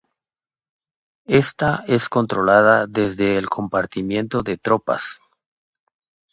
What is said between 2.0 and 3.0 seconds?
controlada